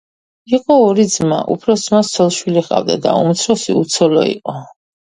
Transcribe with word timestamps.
იყო 0.57 0.77
ორი 0.85 1.05
ძმა. 1.17 1.37
უფროს 1.57 1.85
ძმას 1.91 2.11
ცოლ-შვილი 2.17 2.65
ჰყავდა 2.67 2.99
და 3.07 3.17
უმცროსი 3.25 3.79
უცოლო 3.85 4.31
იყო. 4.37 4.61